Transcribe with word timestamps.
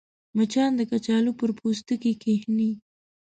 مچان 0.37 0.71
د 0.75 0.81
کچالو 0.91 1.31
پر 1.39 1.49
پوستکي 1.57 2.13
کښېني 2.21 2.71